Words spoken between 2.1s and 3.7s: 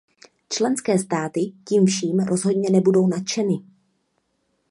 rozhodně nebudou nadšeny.